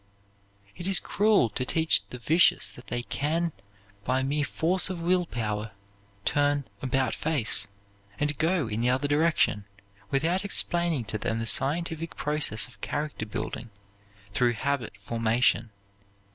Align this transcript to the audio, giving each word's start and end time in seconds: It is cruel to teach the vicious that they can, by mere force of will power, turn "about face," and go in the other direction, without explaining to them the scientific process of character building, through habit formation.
It 0.75 0.87
is 0.87 0.99
cruel 0.99 1.47
to 1.51 1.63
teach 1.63 2.01
the 2.09 2.17
vicious 2.17 2.71
that 2.71 2.87
they 2.87 3.03
can, 3.03 3.51
by 4.03 4.23
mere 4.23 4.43
force 4.43 4.89
of 4.89 4.99
will 4.99 5.27
power, 5.27 5.73
turn 6.25 6.65
"about 6.81 7.13
face," 7.13 7.67
and 8.19 8.35
go 8.39 8.67
in 8.67 8.81
the 8.81 8.89
other 8.89 9.07
direction, 9.07 9.65
without 10.09 10.43
explaining 10.43 11.05
to 11.05 11.19
them 11.19 11.37
the 11.37 11.45
scientific 11.45 12.15
process 12.15 12.67
of 12.67 12.81
character 12.81 13.27
building, 13.27 13.69
through 14.33 14.53
habit 14.53 14.97
formation. 14.97 15.69